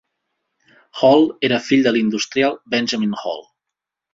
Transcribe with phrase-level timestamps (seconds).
[1.01, 3.43] Hall era fill de l'industrial Benjamin Hall.